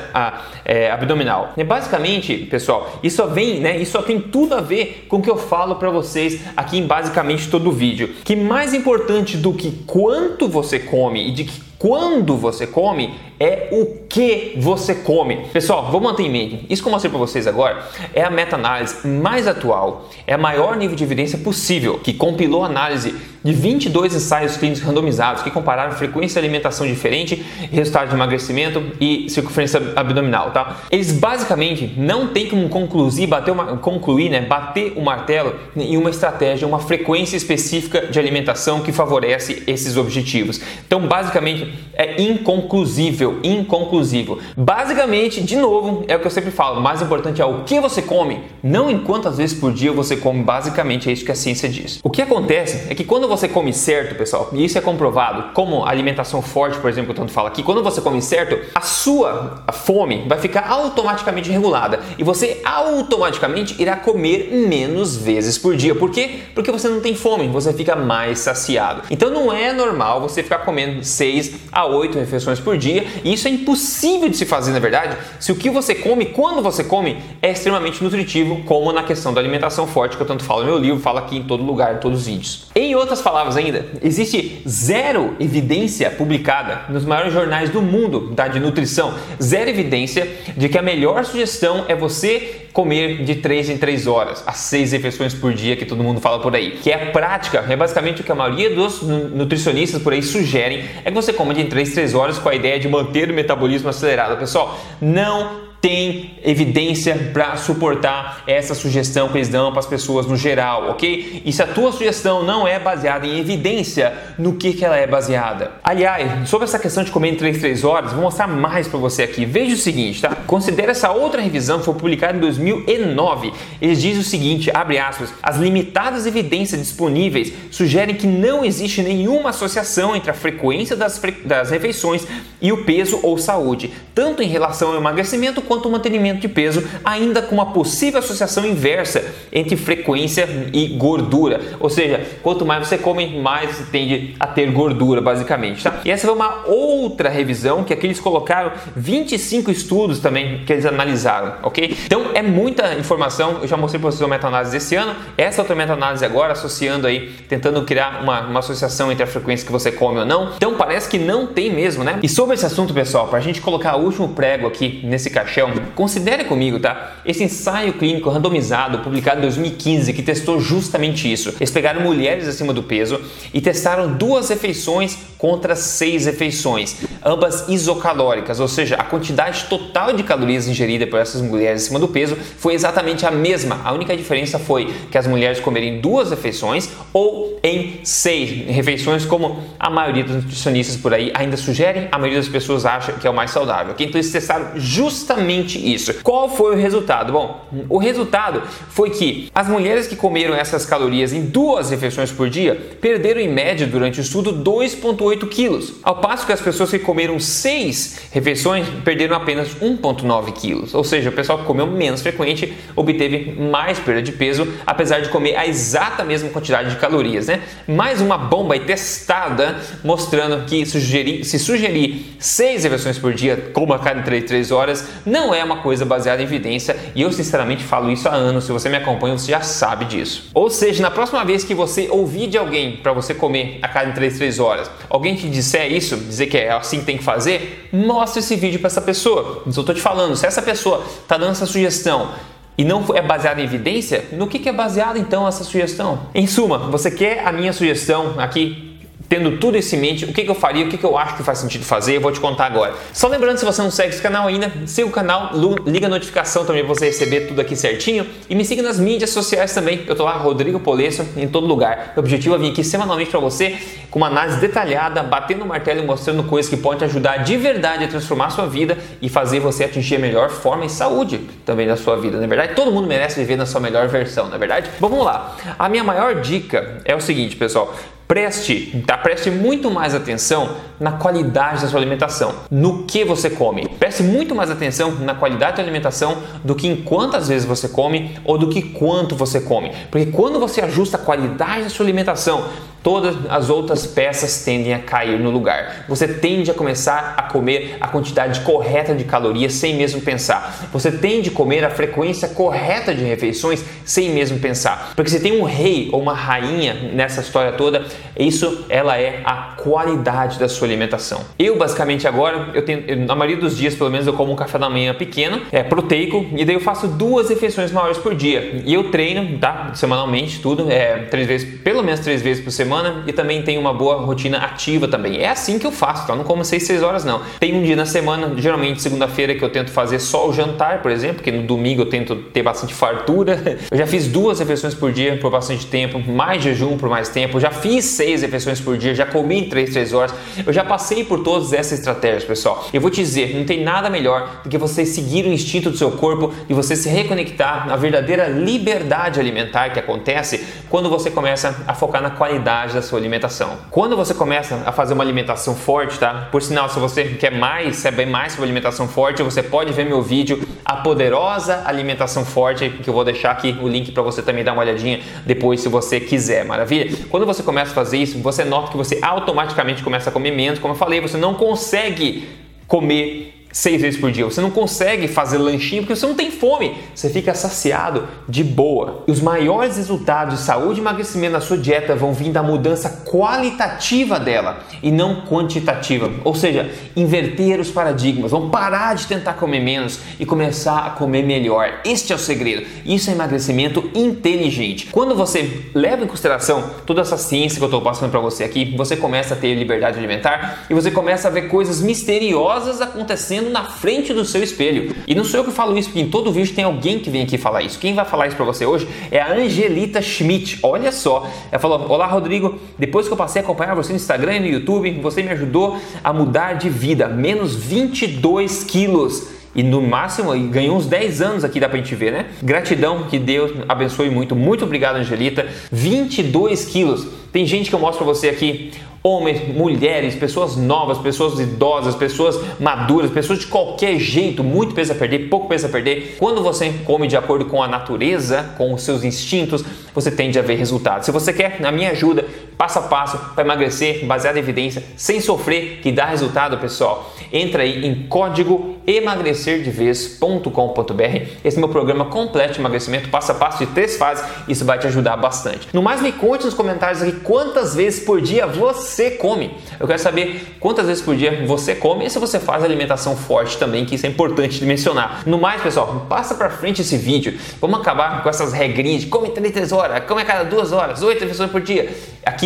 é, 0.65 0.91
abdominal. 0.91 1.53
E 1.57 1.65
basicamente, 1.65 2.37
pessoal, 2.51 2.99
isso 3.03 3.27
vem, 3.29 3.61
né? 3.61 3.79
Isso 3.79 4.01
tem 4.03 4.21
tudo 4.21 4.55
a 4.55 4.61
ver 4.61 5.07
com 5.09 5.19
o 5.19 5.23
que 5.23 5.31
eu 5.31 5.39
falo 5.39 5.77
para 5.77 5.91
vocês 5.91 6.41
aqui 6.57 6.79
em 6.79 6.87
basicamente 6.87 7.49
todo 7.49 7.71
o 7.71 7.73
vídeo. 7.73 8.15
Que 8.25 8.37
mais 8.37 8.75
importante 8.75 9.37
do 9.37 9.55
que 9.55 9.71
quanto 9.87 10.49
você 10.49 10.79
come 10.79 11.29
e 11.29 11.31
de 11.31 11.45
que 11.45 11.66
quando 11.79 12.37
você 12.37 12.67
come 12.67 13.15
é 13.39 13.69
o 13.71 14.07
que 14.09 14.55
você 14.59 14.95
come. 14.95 15.47
Pessoal, 15.53 15.91
vou 15.91 16.01
manter 16.01 16.23
em 16.23 16.31
mente. 16.31 16.67
Isso 16.71 16.83
que 16.83 16.89
eu 16.89 16.93
mostrei 16.93 17.11
para 17.11 17.19
vocês 17.19 17.47
agora 17.47 17.87
é 18.15 18.23
a 18.23 18.31
meta-análise 18.31 19.07
mais 19.07 19.47
atual, 19.47 20.09
é 20.27 20.35
a 20.35 20.39
maior 20.39 20.77
nível 20.77 20.97
de 20.97 21.05
evidência 21.05 21.39
possível, 21.39 21.99
que 21.99 22.15
compilou 22.15 22.65
análise 22.65 23.15
de 23.43 23.53
22 23.53 24.15
ensaios 24.15 24.57
clínicos 24.57 24.83
randomizados 24.83 25.43
que 25.43 25.51
compararam 25.51 25.93
frequência 25.93 26.41
de 26.41 26.47
alimentação 26.47 26.87
diferente, 26.87 27.45
resultado 27.73 28.09
de 28.09 28.15
emagrecimento 28.15 28.83
e 29.01 29.29
circunferência 29.31 29.81
abdominal, 29.95 30.51
tá? 30.51 30.79
Eles 30.91 31.13
basicamente 31.13 31.95
não 31.97 32.29
tem 32.29 32.49
como 32.49 32.69
concluir, 32.69 33.27
bater 33.27 33.51
uma, 33.51 33.77
concluir, 33.77 34.29
né, 34.29 34.41
bater 34.41 34.93
o 34.97 35.03
martelo 35.03 35.55
em 35.77 35.97
uma 35.97 36.11
estratégia, 36.11 36.67
uma 36.67 36.79
frequência 36.79 37.37
específica 37.37 38.07
de 38.07 38.19
alimentação 38.19 38.81
que 38.81 38.93
favorece 38.93 39.63
esses 39.67 39.97
objetivos. 39.97 40.61
Então, 40.87 41.07
basicamente, 41.07 41.73
é 41.95 42.21
inconclusível, 42.21 43.41
inconclusivo. 43.43 44.39
Basicamente, 44.57 45.43
de 45.43 45.57
novo, 45.57 46.05
é 46.09 46.17
o 46.17 46.21
que 46.21 46.27
eu 46.27 46.31
sempre 46.31 46.51
falo, 46.51 46.81
o 46.81 46.83
mais 46.83 47.03
importante 47.03 47.41
é 47.41 47.45
o 47.45 47.65
que 47.65 47.81
você 47.81 48.03
come, 48.03 48.41
não 48.63 48.91
em 48.91 48.99
quantas 48.99 49.39
vezes 49.39 49.59
por 49.59 49.73
dia 49.73 49.93
você 49.93 50.17
come, 50.17 50.43
basicamente 50.43 51.09
é 51.09 51.13
isso 51.13 51.25
que 51.25 51.33
a 51.33 51.35
ciência 51.35 51.69
diz. 51.69 52.01
O 52.03 52.11
que 52.11 52.23
acontece 52.23 52.87
é 52.91 52.95
que 52.95 53.05
quando 53.05 53.29
você 53.37 53.49
come 53.49 53.73
certo, 53.73 54.15
pessoal, 54.15 54.49
e 54.53 54.65
isso 54.65 54.79
é 54.79 54.81
comprovado, 54.81 55.53
como 55.53 55.85
alimentação 55.85 56.41
forte, 56.41 56.79
por 56.79 56.89
exemplo, 56.89 57.13
que 57.13 57.21
eu 57.21 57.25
tanto 57.25 57.33
falo 57.33 57.49
aqui, 57.49 57.63
quando 57.63 57.83
você 57.83 58.01
come 58.01 58.23
certo, 58.23 58.59
a 58.75 58.81
sua 58.81 59.63
fome 59.73 60.25
vai 60.27 60.39
ficar 60.39 60.69
automaticamente 60.69 61.51
regulada 61.51 62.01
e 62.19 62.25
você 62.25 62.61
automaticamente 62.65 63.81
irá 63.81 63.97
comer 63.97 64.51
menos 64.53 65.17
vezes 65.17 65.59
por 65.59 65.77
dia. 65.77 65.95
Por 65.95 66.11
quê? 66.11 66.41
Porque 66.55 66.73
você 66.73 66.89
não 66.89 67.01
tem 67.01 67.15
fome, 67.15 67.49
você 67.49 67.73
fica 67.73 67.95
mais 67.95 68.39
saciado. 68.39 69.03
Então 69.11 69.31
não 69.31 69.53
é 69.53 69.73
normal 69.73 70.21
você 70.21 70.43
ficar 70.43 70.59
comendo 70.61 71.05
6 71.05 71.55
a 71.71 71.85
8 71.87 72.19
refeições 72.19 72.59
por 72.59 72.77
dia, 72.77 73.07
e 73.23 73.33
isso 73.33 73.47
é 73.47 73.51
impossível 73.51 74.29
de 74.29 74.37
se 74.37 74.47
fazer, 74.47 74.73
na 74.73 74.79
verdade, 74.79 75.17
se 75.39 75.53
o 75.53 75.57
que 75.57 75.69
você 75.69 75.95
come, 75.95 76.27
quando 76.27 76.63
você 76.63 76.83
come, 76.83 77.23
é 77.43 77.51
extremamente 77.51 78.03
nutritivo, 78.03 78.63
como 78.65 78.93
na 78.93 79.03
questão 79.03 79.33
da 79.35 79.41
alimentação 79.41 79.87
forte 79.87 80.17
que 80.17 80.23
eu 80.23 80.27
tanto 80.27 80.45
falo 80.45 80.61
no 80.61 80.67
meu 80.67 80.79
livro, 80.79 81.01
falo 81.01 81.19
aqui 81.19 81.37
em 81.37 81.43
todo 81.43 81.63
lugar, 81.63 81.97
em 81.97 81.99
todos 81.99 82.21
os 82.21 82.27
vídeos. 82.27 82.67
Em 82.75 82.95
outras 82.95 83.16
palavras 83.21 83.57
ainda, 83.57 83.87
existe 84.03 84.63
zero 84.69 85.37
evidência 85.39 86.11
publicada 86.11 86.83
nos 86.89 87.05
maiores 87.05 87.33
jornais 87.33 87.71
do 87.71 87.83
mundo 87.83 88.33
da 88.35 88.49
de 88.49 88.61
nutrição, 88.61 89.15
zero 89.43 89.71
evidência 89.71 90.29
de 90.57 90.69
que 90.69 90.79
a 90.79 90.83
melhor 90.83 91.25
sugestão 91.25 91.85
é 91.89 91.95
você 91.95 92.67
comer 92.73 93.25
de 93.25 93.37
3 93.37 93.71
em 93.71 93.79
3 93.79 94.07
horas, 94.07 94.45
as 94.47 94.59
6 94.59 94.93
refeições 94.93 95.33
por 95.33 95.55
dia 95.55 95.77
que 95.77 95.87
todo 95.87 96.05
mundo 96.05 96.21
fala 96.21 96.41
por 96.41 96.55
aí. 96.55 96.73
Que 96.73 96.93
é 96.93 97.07
prática, 97.07 97.65
é 97.67 97.75
basicamente 97.75 98.21
o 98.21 98.25
que 98.25 98.31
a 98.31 98.35
maioria 98.35 98.75
dos 98.75 99.01
nutricionistas 99.01 100.03
por 100.03 100.13
aí 100.13 100.23
sugerem, 100.23 100.85
é 101.03 101.11
que 101.11 101.15
você 101.15 101.33
coma 101.33 101.55
de 101.55 101.65
3 101.65 101.89
em 101.89 101.95
3 101.95 102.15
horas 102.15 102.39
com 102.39 102.51
a 102.51 102.55
ideia 102.55 102.79
de 102.79 102.87
manter 102.87 103.31
o 103.31 103.35
metabolismo 103.35 103.89
acelerado. 103.89 104.39
Pessoal, 104.39 104.79
não 105.01 105.66
tem 105.81 106.39
evidência 106.45 107.31
para 107.33 107.57
suportar 107.57 108.43
essa 108.47 108.75
sugestão 108.75 109.29
que 109.29 109.39
eles 109.39 109.49
dão 109.49 109.71
para 109.71 109.81
as 109.81 109.87
pessoas 109.87 110.27
no 110.27 110.37
geral, 110.37 110.91
ok? 110.91 111.43
E 111.45 111.53
se 111.53 111.63
a 111.63 111.67
tua 111.67 111.93
sugestão 111.93 112.43
não 112.43 112.67
é 112.67 112.79
baseada 112.79 113.27
em 113.27 113.39
evidência, 113.39 114.13
no 114.39 114.55
que, 114.55 114.73
que 114.73 114.85
ela 114.85 114.97
é 114.97 115.07
baseada? 115.07 115.73
Aliás, 115.85 116.49
sobre 116.49 116.65
essa 116.65 116.79
questão 116.79 117.05
de 117.05 117.11
comer 117.11 117.33
em 117.33 117.37
3, 117.37 117.59
3 117.59 117.85
horas, 117.85 118.13
vou 118.13 118.23
mostrar 118.23 118.47
mais 118.47 118.89
para 118.89 118.99
você 118.99 119.23
aqui. 119.23 119.45
Veja 119.45 119.75
o 119.75 119.79
seguinte, 119.79 120.23
tá? 120.23 120.37
Considere 120.47 120.91
essa 120.91 121.11
outra 121.11 121.41
revisão 121.41 121.79
que 121.79 121.85
foi 121.85 121.95
publicada 121.95 122.37
em 122.37 122.41
2009. 122.41 123.53
Eles 123.81 124.01
dizem 124.01 124.21
o 124.21 124.25
seguinte, 124.25 124.71
abre 124.73 124.99
aspas, 124.99 125.33
as 125.43 125.57
limitadas 125.57 126.27
evidências 126.27 126.81
disponíveis 126.81 127.53
sugerem 127.71 128.15
que 128.15 128.27
não 128.27 128.65
existe 128.65 129.03
nenhuma 129.03 129.51
associação 129.51 130.17
entre 130.17 130.31
a 130.31 130.35
frequência 130.35 130.97
das, 130.97 131.19
fre 131.19 131.33
das 131.45 131.71
refeições 131.71 132.27
e 132.61 132.73
o 132.73 132.85
peso 132.85 133.21
ou 133.23 133.39
saúde, 133.39 133.93
tanto 134.17 134.43
em 134.43 134.49
relação 134.49 134.89
ao 134.89 134.97
emagrecimento 134.97 135.63
quanto 135.63 135.77
quanto 135.77 135.89
o 135.89 135.93
mantenimento 135.93 136.41
de 136.41 136.49
peso, 136.49 136.83
ainda 137.05 137.43
com 137.43 137.55
uma 137.55 137.67
possível 137.67 138.19
associação 138.19 138.65
inversa 138.65 139.23
entre 139.53 139.77
frequência 139.77 140.49
e 140.73 140.89
gordura. 140.89 141.61
Ou 141.79 141.91
seja, 141.91 142.25
quanto 142.43 142.65
mais 142.65 142.89
você 142.89 142.97
come, 142.97 143.39
mais 143.41 143.77
você 143.77 143.85
tende 143.85 144.35
a 144.41 144.47
ter 144.47 144.71
gordura, 144.71 145.21
basicamente. 145.21 145.85
Tá? 145.85 146.01
E 146.03 146.11
essa 146.11 146.27
foi 146.27 146.35
uma 146.35 146.65
outra 146.67 147.29
revisão 147.29 147.85
que 147.85 147.93
aqui 147.93 148.07
eles 148.07 148.19
colocaram 148.19 148.73
25 148.97 149.71
estudos 149.71 150.19
também 150.19 150.65
que 150.65 150.73
eles 150.73 150.87
analisaram, 150.87 151.57
ok? 151.63 151.97
Então 152.07 152.31
é 152.33 152.43
muita 152.43 152.95
informação. 152.95 153.59
Eu 153.61 153.69
já 153.69 153.77
mostrei 153.77 154.01
para 154.01 154.11
vocês 154.11 154.23
uma 154.23 154.29
meta-análise 154.29 154.73
desse 154.73 154.97
ano, 154.97 155.15
essa 155.37 155.61
outra 155.61 155.77
meta-análise 155.77 156.25
agora, 156.25 156.53
associando 156.53 157.07
aí, 157.07 157.35
tentando 157.49 157.83
criar 157.83 158.23
uma, 158.23 158.41
uma 158.41 158.61
associação 158.61 159.13
entre 159.13 159.23
a 159.23 159.27
frequência 159.27 159.67
que 159.67 159.73
você 159.73 159.93
come 159.93 160.21
ou 160.21 160.25
não. 160.25 160.53
Então 160.57 160.75
parece 160.75 161.09
que 161.09 161.19
não 161.19 161.47
tem 161.47 161.73
mesmo, 161.73 162.03
né? 162.03 162.19
E 162.23 162.29
sobre 162.29 162.55
esse 162.55 162.65
assunto, 162.65 162.95
pessoal, 162.95 163.29
para 163.29 163.39
a 163.39 163.43
gente 163.43 163.61
colocar 163.61 163.97
último 164.07 164.29
prego 164.31 164.67
aqui 164.67 165.01
nesse 165.05 165.31
caixão 165.31 165.73
considere 165.95 166.45
comigo, 166.45 166.79
tá? 166.79 167.17
Esse 167.25 167.45
ensaio 167.45 167.95
clínico 167.95 168.31
randomizado, 168.31 169.01
publicado 169.01 169.39
em 169.39 169.43
2015, 169.43 170.13
que 170.13 170.23
testou 170.23 170.61
justamente 170.61 171.31
isso. 171.31 171.55
Eles 171.59 171.71
pegaram 171.71 172.01
mulheres 172.01 172.49
acima 172.49 172.73
do 172.73 172.83
peso 172.83 173.21
e 173.53 173.61
testaram 173.61 174.13
duas 174.15 174.49
refeições 174.49 175.19
contra 175.39 175.77
seis 175.77 176.27
refeições, 176.27 176.97
ambas 177.25 177.69
isocalóricas, 177.69 178.61
ou 178.61 178.69
seja, 178.69 178.97
a 178.97 179.05
quantidade 179.05 179.65
total 179.65 180.13
de 180.13 180.23
calorias 180.23 180.67
ingerida 180.67 181.07
por 181.07 181.21
essas 181.21 181.41
mulheres 181.41 181.83
acima 181.83 181.99
do 181.99 182.09
peso 182.09 182.37
foi 182.59 182.75
exatamente 182.75 183.27
a 183.27 183.31
mesma. 183.31 183.81
A 183.85 183.93
única 183.93 184.17
diferença 184.17 184.59
foi 184.59 184.93
que 185.11 185.19
as 185.19 185.27
mulheres 185.27 185.61
comerem 185.61 186.01
duas 186.01 186.31
refeições 186.31 186.89
ou 187.13 187.59
em 187.63 188.01
seis 188.05 188.67
refeições, 188.69 189.25
como 189.25 189.63
a 189.79 189.91
maioria 189.91 190.25
dos 190.25 190.37
nutricionistas 190.37 190.97
por 190.97 191.13
aí 191.13 191.31
ainda 191.35 191.57
sugerem, 191.57 192.09
a 192.11 192.19
maioria 192.19 192.41
das 192.41 192.49
pessoas 192.49 192.87
acha 192.87 193.13
que 193.13 193.27
é 193.27 193.31
o 193.31 193.35
mais 193.35 193.51
saudável. 193.51 193.93
Okay? 193.93 194.07
Então 194.07 194.19
eles 194.19 194.31
testaram 194.31 194.73
justamente 194.77 195.79
isso. 195.79 196.15
Qual 196.23 196.49
foi 196.49 196.75
o 196.75 196.79
resultado? 196.79 197.33
Bom, 197.33 197.67
o 197.89 197.99
resultado 197.99 198.63
foi 198.91 199.11
que 199.11 199.51
as 199.55 199.69
mulheres 199.69 200.07
que 200.07 200.17
comeram 200.17 200.55
essas 200.55 200.87
calorias 200.87 201.33
em 201.33 201.43
duas 201.43 201.91
refeições 201.91 202.31
por 202.31 202.49
dia 202.49 202.75
perderam 203.01 203.41
em 203.41 203.49
média 203.49 203.87
durante 203.87 204.21
o 204.21 204.23
estudo 204.23 204.53
2,8 204.53 205.36
8 205.37 205.47
quilos, 205.49 205.93
ao 206.03 206.17
passo 206.17 206.47
que 206.47 206.53
as 206.53 206.61
pessoas 206.61 206.91
que 206.91 206.99
comeram 206.99 207.39
6 207.39 208.29
refeições 208.31 208.87
perderam 209.05 209.37
apenas 209.37 209.69
1,9 209.75 210.53
quilos. 210.53 210.95
Ou 210.95 211.05
seja, 211.05 211.29
o 211.29 211.33
pessoal 211.33 211.59
que 211.59 211.65
comeu 211.65 211.87
menos 211.87 212.23
frequente 212.23 212.73
obteve 212.95 213.53
mais 213.53 213.99
perda 213.99 214.23
de 214.23 214.33
peso, 214.33 214.67
apesar 214.87 215.21
de 215.21 215.29
comer 215.29 215.57
a 215.57 215.67
exata 215.67 216.25
mesma 216.25 216.49
quantidade 216.49 216.91
de 216.91 216.97
calorias. 216.97 217.47
Né? 217.47 217.61
Mais 217.87 218.21
uma 218.21 218.39
bomba 218.39 218.79
testada 218.79 219.77
mostrando 220.03 220.65
que 220.67 220.87
se 220.87 221.59
sugerir 221.59 222.37
6 222.39 222.85
refeições 222.85 223.19
por 223.19 223.35
dia, 223.35 223.71
como 223.73 223.93
a 223.93 223.99
cada 223.99 224.23
3, 224.23 224.45
3 224.45 224.71
horas, 224.71 225.07
não 225.25 225.55
é 225.55 225.63
uma 225.63 225.79
coisa 225.79 226.05
baseada 226.05 226.41
em 226.41 226.45
evidência 226.45 226.97
e 227.15 227.23
eu 227.23 227.33
sinceramente 227.33 227.85
falo 227.85 228.11
isso 228.11 228.29
há 228.29 228.35
anos. 228.35 228.65
Se 228.65 228.73
você 228.73 228.89
me 228.89 228.97
acompanha, 228.97 229.37
você 229.37 229.53
já 229.53 229.61
sabe 229.61 230.07
disso. 230.07 230.51
Ou 230.55 230.71
seja, 230.71 231.03
na 231.03 231.11
próxima 231.11 231.45
vez 231.45 231.63
que 231.63 231.75
você 231.75 232.09
ouvir 232.11 232.47
de 232.47 232.57
alguém 232.57 232.97
para 232.97 233.13
você 233.13 233.35
comer 233.35 233.79
a 233.83 233.89
cada 233.89 234.13
3, 234.13 234.37
3 234.39 234.59
horas, 234.59 234.91
alguém 235.17 235.35
te 235.35 235.49
disser 235.49 235.93
isso, 235.93 236.17
dizer 236.17 236.47
que 236.47 236.57
é 236.57 236.71
assim 236.71 237.01
que 237.01 237.07
tem 237.07 237.19
que 237.19 237.25
fazer, 237.25 237.89
mostre 237.93 238.41
esse 238.41 238.55
vídeo 238.57 238.79
para 238.79 238.89
essa 238.89 239.01
pessoa. 239.01 239.63
Mas 239.67 239.77
eu 239.77 239.81
estou 239.81 239.95
te 239.95 240.01
falando, 240.01 240.37
se 240.37 240.47
essa 240.47 240.63
pessoa 240.63 241.05
está 241.23 241.37
dando 241.37 241.53
essa 241.53 241.67
sugestão 241.67 242.31
e 242.79 242.85
não 242.85 243.05
é 243.15 243.23
baseada 243.23 243.61
em 243.61 243.65
evidência, 243.65 244.27
no 244.33 244.47
que, 244.47 244.59
que 244.59 244.69
é 244.69 244.73
baseada 244.73 245.19
então 245.19 245.49
essa 245.49 245.65
sugestão? 245.65 246.21
Em 246.35 246.47
suma, 246.47 246.79
você 246.79 247.11
quer 247.11 247.47
a 247.47 247.51
minha 247.51 247.73
sugestão 247.73 248.35
aqui 248.39 248.96
Tendo 249.29 249.59
tudo 249.59 249.77
isso 249.77 249.95
em 249.97 249.99
mente, 249.99 250.25
o 250.25 250.33
que, 250.33 250.49
eu 250.49 250.55
faria, 250.55 250.87
o 250.87 250.89
que, 250.89 251.03
eu 251.03 251.19
acho 251.19 251.37
que 251.37 251.43
faz 251.43 251.59
sentido 251.59 251.85
fazer, 251.85 252.17
eu 252.17 252.21
vou 252.21 252.31
te 252.31 252.39
contar 252.39 252.67
agora. 252.67 252.95
Só 253.13 253.27
lembrando, 253.29 253.59
se 253.59 253.65
você 253.65 253.83
não 253.83 253.91
segue 253.91 254.11
esse 254.11 254.23
canal 254.23 254.47
ainda, 254.47 254.73
siga 254.87 255.09
o 255.09 255.11
canal, 255.11 255.51
liga 255.87 256.07
a 256.07 256.11
notificação 256.11 256.65
também 256.65 256.85
para 256.85 256.95
você 256.95 257.07
receber 257.07 257.43
tudo 257.43 257.61
aqui 257.61 257.75
certinho 257.75 258.27
e 258.49 258.55
me 258.55 258.65
siga 258.65 258.83
nas 258.83 258.99
mídias 258.99 259.31
sociais 259.31 259.75
também. 259.75 260.05
Eu 260.07 260.15
tô 260.15 260.25
lá, 260.25 260.37
Rodrigo 260.37 260.79
Polesso, 260.79 261.27
em 261.37 261.49
todo 261.49 261.67
lugar. 261.67 262.13
O 262.17 262.21
objetivo 262.21 262.55
é 262.55 262.59
vir 262.59 262.71
aqui 262.71 262.85
semanalmente 262.85 263.31
para 263.31 263.41
você 263.41 263.77
com 264.11 264.19
uma 264.19 264.29
análise 264.29 264.61
detalhada, 264.61 265.23
batendo 265.23 265.65
o 265.65 265.67
martelo 265.67 266.01
e 266.01 266.07
mostrando 266.07 266.45
coisas 266.45 266.71
que 266.71 266.77
podem 266.77 266.99
te 267.01 267.05
ajudar 267.05 267.39
de 267.39 267.57
verdade 267.57 268.05
a 268.05 268.09
transformar 268.09 268.47
a 268.47 268.51
sua 268.51 268.67
vida 268.67 268.97
e 269.21 269.29
fazer 269.29 269.61
você 269.61 269.85
atingir 269.85 270.17
a 270.17 270.19
melhor 270.19 270.51
forma 270.51 270.85
e 270.85 270.89
saúde 270.89 271.41
também 271.65 271.87
da 271.87 271.97
sua 271.97 272.17
vida, 272.17 272.39
na 272.39 272.45
é 272.45 272.47
verdade? 272.47 272.75
Todo 272.75 272.91
mundo 272.91 273.07
merece 273.07 273.41
viver 273.41 273.57
na 273.57 273.67
sua 273.67 273.81
melhor 273.81 274.09
versão, 274.09 274.49
na 274.49 274.57
é 274.57 274.59
verdade? 274.59 274.91
Vamos 275.01 275.25
lá. 275.25 275.57
A 275.79 275.89
minha 275.89 276.05
maior 276.05 276.41
dica 276.41 277.03
é 277.05 277.15
o 277.15 277.21
seguinte, 277.21 277.57
pessoal. 277.57 277.95
Preste, 278.27 279.05
tá? 279.07 279.17
Preste 279.17 279.51
muito 279.51 279.89
mais 279.89 280.13
atenção 280.13 280.77
na 280.99 281.13
qualidade 281.13 281.83
da 281.83 281.89
sua 281.89 282.01
alimentação, 282.01 282.53
no 282.69 283.05
que 283.05 283.25
você 283.25 283.49
come. 283.49 283.89
Preste 284.01 284.25
muito 284.25 284.53
mais 284.53 284.69
atenção 284.69 285.13
na 285.13 285.35
qualidade 285.35 285.77
da 285.77 285.83
alimentação 285.83 286.39
do 286.65 286.75
que 286.75 286.89
em 286.89 286.97
quantas 286.97 287.47
vezes 287.47 287.65
você 287.65 287.89
come 287.89 288.37
ou 288.45 288.59
do 288.59 288.69
que 288.69 288.83
quanto 288.83 289.37
você 289.37 289.61
come. 289.61 289.93
Porque 290.11 290.27
quando 290.33 290.59
você 290.59 290.81
ajusta 290.81 291.17
a 291.17 291.21
qualidade 291.21 291.85
da 291.85 291.89
sua 291.89 292.05
alimentação, 292.05 292.65
todas 293.07 293.37
as 293.49 293.71
outras 293.71 294.05
peças 294.05 294.65
tendem 294.65 294.93
a 294.93 294.99
cair 294.99 295.39
no 295.39 295.49
lugar. 295.49 296.05
Você 296.09 296.27
tende 296.27 296.73
a 296.73 296.75
começar 296.75 297.35
a 297.37 297.43
comer 297.45 297.99
a 298.01 298.09
quantidade 298.09 298.63
correta 298.63 299.15
de 299.15 299.23
calorias 299.23 299.75
sem 299.75 299.95
mesmo 299.95 300.21
pensar. 300.21 300.89
Você 300.93 301.13
tende 301.13 301.51
a 301.51 301.53
comer 301.53 301.85
a 301.85 301.91
frequência 301.91 302.49
correta 302.49 303.15
de 303.15 303.23
refeições 303.23 303.85
sem 304.05 304.31
mesmo 304.31 304.59
pensar. 304.59 305.13
Porque 305.15 305.31
se 305.31 305.39
tem 305.39 305.53
um 305.53 305.63
rei 305.63 306.09
ou 306.11 306.21
uma 306.21 306.35
rainha 306.35 306.95
nessa 307.13 307.43
história 307.43 307.71
toda, 307.75 308.07
isso 308.37 308.85
ela 308.89 309.17
é 309.17 309.41
a 309.45 309.77
qualidade 309.77 310.59
da 310.59 310.69
sua 310.69 310.89
alimentação. 310.89 311.43
Eu 311.57 311.79
basicamente 311.79 312.27
agora, 312.27 312.71
eu 312.75 312.85
tenho, 312.85 313.25
na 313.25 313.37
maioria 313.37 313.61
dos 313.61 313.77
dias 313.77 313.95
pelo 313.95 314.11
menos 314.11 314.27
eu 314.27 314.33
como 314.33 314.51
um 314.51 314.57
café 314.57 314.81
da 314.81 314.91
manhã 314.91 315.15
pequeno, 315.15 315.63
é 315.71 315.85
proteico 315.85 316.45
e 316.57 316.65
daí 316.65 316.75
eu 316.75 316.81
faço 316.81 317.07
duas 317.07 317.51
refeições 317.51 317.93
maiores 317.93 318.19
por 318.19 318.35
dia. 318.35 318.83
E 318.85 318.93
eu 318.93 319.13
treino, 319.13 319.59
tá? 319.61 319.93
Semanalmente, 319.95 320.59
tudo, 320.59 320.91
é 320.91 321.19
três 321.31 321.47
vezes, 321.47 321.81
pelo 321.83 322.03
menos 322.03 322.19
três 322.19 322.43
vezes 322.43 322.65
por 322.65 322.73
semana 322.73 322.96
semana 322.97 323.25
e 323.27 323.33
também 323.33 323.63
tenho 323.63 323.81
uma 323.81 323.93
boa 323.93 324.17
rotina 324.17 324.59
ativa 324.59 325.07
também. 325.07 325.39
É 325.39 325.49
assim 325.49 325.79
que 325.79 325.87
eu 325.87 325.93
faço, 325.93 326.27
tá? 326.27 326.35
Não 326.35 326.45
como 326.45 326.65
6, 326.65 326.83
6 326.83 327.03
horas 327.03 327.25
não. 327.25 327.43
Tem 327.61 327.75
um 327.75 327.83
dia 327.83 327.97
na 327.97 328.07
semana, 328.07 328.53
geralmente 328.57 329.03
segunda-feira, 329.03 329.55
que 329.55 329.63
eu 329.63 329.69
tento 329.69 329.91
fazer 329.91 330.19
só 330.19 330.49
o 330.49 330.53
jantar, 330.53 331.03
por 331.03 331.11
exemplo, 331.11 331.37
porque 331.37 331.53
no 331.53 331.63
domingo 331.63 332.03
eu 332.03 332.07
tento 332.07 332.37
ter 332.37 332.63
bastante 332.63 332.95
fartura. 332.95 333.57
Eu 333.91 333.99
já 333.99 334.07
fiz 334.07 334.27
duas 334.27 334.59
refeições 334.59 334.95
por 334.95 335.13
dia 335.13 335.39
por 335.39 335.51
bastante 335.51 335.87
tempo, 335.87 336.19
mais 336.19 336.63
jejum 336.63 336.97
por 336.97 337.09
mais 337.09 337.29
tempo. 337.29 337.61
Já 337.61 337.71
fiz 337.71 338.05
seis 338.05 338.43
refeições 338.43 338.81
por 338.81 338.97
dia, 338.97 339.15
já 339.15 339.25
comi 339.25 339.61
em 339.61 339.69
3, 339.69 339.91
3 339.91 340.13
horas. 340.13 340.35
Eu 340.67 340.73
já 340.73 340.85
passei 340.85 341.25
por 341.25 341.43
todas 341.43 341.73
essas 341.73 341.99
estratégias, 341.99 342.45
pessoal. 342.45 342.87
Eu 342.93 343.01
vou 343.01 343.11
te 343.11 343.17
dizer, 343.17 343.57
não 343.57 343.65
tem 343.65 343.83
nada 343.83 344.11
melhor 344.11 344.61
do 344.65 344.69
que 344.69 344.79
você 344.79 345.05
seguir 345.05 345.47
o 345.47 345.53
instinto 345.53 345.91
do 345.91 345.97
seu 345.97 346.11
corpo 346.13 346.53
e 346.69 346.75
você 346.75 346.97
se 346.97 347.09
reconectar 347.09 347.87
na 347.87 347.97
verdadeira 347.97 348.49
liberdade 348.49 349.39
alimentar 349.39 349.91
que 349.91 349.99
acontece 349.99 350.67
quando 350.91 351.09
você 351.09 351.31
começa 351.31 351.85
a 351.87 351.95
focar 351.95 352.23
na 352.23 352.31
qualidade 352.31 352.86
qualidade 352.87 352.95
da 352.95 353.03
sua 353.03 353.19
alimentação. 353.19 353.77
Quando 353.91 354.17
você 354.17 354.33
começa 354.33 354.83
a 354.87 354.93
fazer 354.93 355.15
uma 355.15 355.25
alimentação 355.25 355.75
forte, 355.75 356.19
tá? 356.19 356.49
Por 356.51 356.63
sinal, 356.63 356.89
se 356.89 356.99
você 356.99 357.25
quer 357.25 357.51
mais, 357.51 357.97
saber 357.97 358.27
mais 358.27 358.53
sobre 358.53 358.65
alimentação 358.65 359.09
forte, 359.09 359.43
você 359.43 359.63
pode 359.63 359.93
ver 359.93 360.05
meu 360.05 360.23
vídeo 360.23 360.67
A 360.85 360.97
Poderosa 360.97 361.83
Alimentação 361.85 362.45
Forte, 362.45 362.89
que 362.89 363.09
eu 363.09 363.15
vou 363.15 363.25
deixar 363.25 363.51
aqui 363.51 363.77
o 363.81 363.89
link 363.89 364.13
para 364.13 364.23
você 364.23 364.43
também 364.43 364.65
dar 364.65 364.73
uma 364.73 364.83
olhadinha 364.83 365.21
depois 365.45 365.81
se 365.81 365.89
você 365.89 366.21
quiser, 366.21 366.65
maravilha? 366.65 367.11
Quando 367.29 367.45
você 367.45 367.63
começa 367.63 367.91
a 367.91 367.95
fazer 367.95 368.19
isso, 368.19 368.39
você 368.39 368.65
nota 368.65 368.91
que 368.91 368.97
você 368.97 369.19
automaticamente 369.23 370.03
começa 370.03 370.31
a 370.31 370.33
comer 370.33 370.53
menos, 370.53 370.79
como 370.79 370.95
eu 370.95 370.99
falei, 370.99 371.21
você 371.21 371.37
não 371.37 371.55
consegue 371.55 372.49
comer 372.87 373.56
seis 373.77 374.01
vezes 374.01 374.19
por 374.19 374.33
dia. 374.33 374.47
Você 374.47 374.63
não 374.63 374.71
consegue 374.71 375.29
fazer 375.29 375.59
lanchinho 375.59 376.03
porque 376.03 376.17
você 376.17 376.27
não 376.27 376.35
tem 376.35 376.51
fome. 376.51 376.97
Você 377.15 377.29
fica 377.29 377.55
saciado 377.55 378.27
de 378.49 378.65
boa. 378.65 379.23
E 379.29 379.31
os 379.31 379.43
maiores 379.43 379.99
resultados 379.99 380.59
de 380.59 380.65
saúde 380.65 380.99
e 380.99 381.03
emagrecimento 381.03 381.53
na 381.53 381.61
sua 381.61 381.77
dieta 381.77 382.17
vão 382.17 382.33
vir 382.33 382.51
da 382.51 382.63
mudança 382.63 383.23
qualitativa 383.27 384.41
dela 384.41 384.79
e 385.03 385.13
não 385.13 385.43
quantitativa. 385.43 386.31
Ou 386.43 386.55
seja, 386.55 386.91
inverter 387.15 387.79
os 387.79 387.91
paradigmas. 387.91 388.51
Vão 388.51 388.71
parar 388.71 389.15
de 389.15 389.27
tentar 389.27 389.53
comer 389.55 389.81
menos 389.81 390.21
e 390.41 390.47
começar 390.47 391.01
a 391.01 391.11
comer 391.11 391.43
melhor. 391.43 392.01
Este 392.03 392.33
é 392.33 392.37
o 392.37 392.39
segredo. 392.39 392.87
Isso 393.05 393.29
é 393.29 393.35
emagrecimento 393.35 394.11
inteligente. 394.15 395.09
Quando 395.13 395.35
você 395.35 395.83
leva 395.95 396.25
em 396.25 396.27
consideração 396.27 396.83
toda 397.05 397.21
essa 397.21 397.37
ciência 397.37 397.77
que 397.77 397.85
eu 397.85 397.89
estou 397.89 398.01
passando 398.01 398.31
para 398.31 398.41
você 398.41 398.65
aqui, 398.65 398.97
você 398.97 399.19
começa 399.19 399.53
a 399.53 399.57
ter 399.57 399.75
liberdade 399.75 400.17
alimentar 400.17 400.87
e 400.89 400.95
você 400.95 401.11
começa 401.11 401.49
a 401.49 401.51
ver 401.51 401.69
coisas 401.69 402.01
misteriosas 402.01 403.03
acontecendo 403.03 403.66
na 403.71 403.85
frente 403.85 404.33
do 404.33 404.45
seu 404.45 404.63
espelho. 404.63 405.15
E 405.27 405.35
não 405.35 405.45
sou 405.45 405.61
eu 405.61 405.65
que 405.65 405.71
falo 405.71 405.97
isso, 405.97 406.09
porque 406.09 406.21
em 406.21 406.29
todo 406.29 406.53
vídeo 406.53 406.75
tem 406.75 406.85
alguém 406.85 407.19
que 407.19 407.31
vem 407.31 407.43
aqui 407.43 407.59
falar 407.59 407.83
isso. 407.83 407.99
Quem 407.99 408.15
vai 408.15 408.25
falar 408.25 408.47
isso 408.47 408.57
para 408.57 408.65
você 408.65 408.87
hoje 408.87 409.09
é 409.31 409.41
a 409.41 409.53
Angelita 409.53 410.21
Schmidt. 410.23 410.79
Olha 410.83 411.13
só, 411.13 411.49
ela 411.71 411.81
falou: 411.81 412.07
Olá, 412.09 412.27
Rodrigo. 412.27 412.79
Depois 412.99 413.27
que 413.27 413.33
eu 413.33 413.37
passei 413.37 413.63
a 413.63 413.65
acompanhar 413.65 413.95
você 413.95 414.13
no 414.13 414.17
Instagram 414.17 414.57
e 414.57 414.61
no 414.61 414.67
YouTube, 414.67 415.11
você 415.21 415.43
me 415.43 415.51
ajudou 415.51 415.99
a 416.23 416.33
mudar 416.33 416.75
de 416.75 416.89
vida, 416.89 417.29
menos 417.29 417.75
22 417.75 418.85
quilos 418.85 419.57
e 419.77 419.83
no 419.83 420.01
máximo 420.01 420.59
ganhou 420.71 420.97
uns 420.97 421.07
10 421.07 421.43
anos 421.43 421.63
aqui, 421.63 421.79
dá 421.79 421.87
pra 421.87 421.99
gente 421.99 422.15
ver, 422.15 422.33
né? 422.33 422.47
Gratidão, 422.63 423.25
que 423.25 423.39
Deus 423.39 423.73
abençoe 423.87 424.31
muito. 424.31 424.57
Muito 424.57 424.87
obrigado, 424.87 425.17
Angelita. 425.17 425.67
22 425.93 426.87
quilos. 426.87 427.29
Tem 427.53 427.67
gente 427.67 427.91
que 427.91 427.95
eu 427.95 427.99
mostro 427.99 428.25
pra 428.25 428.33
você 428.33 428.49
aqui 428.49 428.91
homens, 429.27 429.75
mulheres, 429.75 430.37
pessoas 430.37 430.77
novas, 430.77 431.19
pessoas 431.19 431.59
idosas, 431.59 432.15
pessoas 432.15 432.61
maduras, 432.79 433.31
pessoas 433.33 433.59
de 433.59 433.67
qualquer 433.67 434.21
jeito, 434.21 434.63
muito 434.63 434.95
peso 434.95 435.11
a 435.11 435.15
perder, 435.17 435.49
pouco 435.49 435.69
peso 435.69 435.87
a 435.87 435.89
perder. 435.89 436.37
Quando 436.39 436.63
você 436.63 436.93
come 437.05 437.27
de 437.27 437.37
acordo 437.37 437.65
com 437.65 437.83
a 437.83 437.89
natureza, 437.89 438.75
com 438.79 438.95
os 438.95 439.03
seus 439.03 439.25
instintos, 439.25 439.85
você 440.15 440.31
tende 440.31 440.59
a 440.59 440.63
ver 440.63 440.77
resultados. 440.77 441.27
Se 441.27 441.33
você 441.33 441.53
quer 441.53 441.85
a 441.85 441.91
minha 441.91 442.13
ajuda, 442.13 442.45
passo 442.77 442.99
a 442.99 443.03
passo 443.03 443.39
para 443.55 443.65
emagrecer, 443.65 444.27
baseado 444.27 444.57
em 444.57 444.61
evidência, 444.61 445.03
sem 445.17 445.41
sofrer, 445.41 446.01
que 446.03 446.13
dá 446.13 446.27
resultado, 446.27 446.77
pessoal, 446.79 447.33
entra 447.53 447.83
aí 447.83 448.07
em 448.07 448.27
código 448.27 448.97
emagrecerdevez.com.br. 449.07 451.47
Esse 451.65 451.77
é 451.77 451.81
meu 451.81 451.89
programa 451.89 452.27
completo 452.27 452.75
de 452.75 452.81
emagrecimento, 452.81 453.29
passo 453.29 453.53
a 453.53 453.55
passo 453.55 453.79
de 453.79 453.87
três 453.87 454.17
fases. 454.17 454.45
Isso 454.69 454.85
vai 454.85 454.99
te 454.99 455.07
ajudar 455.07 455.37
bastante. 455.37 455.89
No 455.93 456.03
mais, 456.03 456.21
me 456.21 456.33
conte 456.33 456.65
nos 456.65 456.75
comentários 456.75 457.23
aqui 457.23 457.33
quantas 457.41 457.95
vezes 457.95 458.25
por 458.25 458.41
dia 458.41 458.67
você 458.67 459.31
come. 459.31 459.77
Eu 459.99 460.07
quero 460.07 460.19
saber 460.19 460.77
quantas 460.81 461.07
vezes 461.07 461.23
por 461.23 461.37
dia 461.37 461.65
você 461.67 461.95
come 461.95 462.27
e 462.27 462.31
se 462.31 462.39
você 462.39 462.59
faz 462.59 462.83
alimentação 462.83 463.37
forte 463.37 463.79
também, 463.79 464.05
que 464.05 464.17
isso 464.17 464.27
é 464.27 464.29
importante 464.29 464.79
de 464.79 464.87
mencionar. 464.87 465.43
No 465.47 465.59
mais, 465.59 465.81
pessoal, 465.81 466.27
passa 466.29 466.55
para 466.55 466.71
frente 466.71 467.03
esse 467.03 467.17
vídeo. 467.17 467.59
Vamos 467.81 468.01
acabar 468.01 468.43
com 468.43 468.49
essas 468.49 468.73
regrinhas 468.73 469.23
de 469.23 469.29
come 469.29 469.51
33 469.51 469.93
horas, 469.93 470.25
come 470.25 470.43
a 470.43 470.45
cada 470.45 470.65
duas 470.65 470.93
horas, 470.93 471.23
8 471.23 471.41
refeições 471.41 471.71
por 471.71 471.81
dia. 471.81 472.13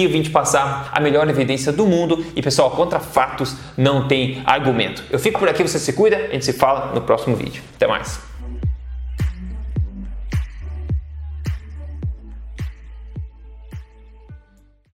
Aqui 0.01 0.07
eu 0.07 0.11
vim 0.11 0.23
te 0.23 0.31
passar 0.31 0.89
a 0.93 0.99
melhor 0.99 1.29
evidência 1.29 1.71
do 1.71 1.87
mundo 1.87 2.25
e, 2.35 2.41
pessoal, 2.41 2.71
contra 2.71 2.99
fatos 2.99 3.55
não 3.77 4.09
tem 4.09 4.43
argumento. 4.47 5.05
Eu 5.11 5.19
fico 5.19 5.39
por 5.39 5.47
aqui, 5.47 5.63
você 5.63 5.79
se 5.79 5.93
cuida 5.93 6.17
a 6.17 6.33
gente 6.33 6.47
se 6.47 6.55
fala 6.55 6.95
no 6.95 7.03
próximo 7.03 7.37
vídeo. 7.37 7.63
Até 7.77 7.87
mais! 7.87 8.30